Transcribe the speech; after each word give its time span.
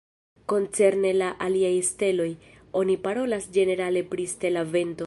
Koncerne 0.53 1.11
al 1.17 1.21
aliaj 1.47 1.73
steloj, 1.91 2.27
oni 2.83 2.99
parolas 3.07 3.49
ĝenerale 3.59 4.07
pri 4.15 4.29
stela 4.35 4.69
vento. 4.77 4.99